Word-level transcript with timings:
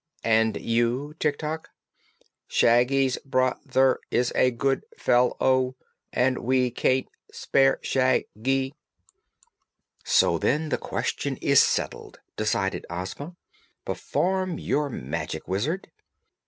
"And 0.25 0.59
you, 0.59 1.13
Tik 1.19 1.37
Tok?" 1.37 1.69
"Shag 2.47 2.89
gy's 2.89 3.19
broth 3.23 3.77
er 3.77 3.99
is 4.09 4.31
a 4.35 4.49
good 4.49 4.81
fel 4.97 5.37
low, 5.39 5.75
and 6.11 6.39
we 6.39 6.71
can't 6.71 7.05
spare 7.31 7.77
Shag 7.83 8.25
gy." 8.41 8.73
"So, 10.03 10.39
then; 10.39 10.69
the 10.69 10.79
question 10.79 11.37
is 11.37 11.61
settled," 11.61 12.19
decided 12.35 12.83
Ozma. 12.89 13.35
"Perform 13.85 14.57
your 14.57 14.89
magic, 14.89 15.47
Wizard!" 15.47 15.91